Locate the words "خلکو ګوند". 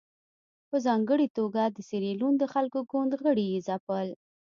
2.53-3.11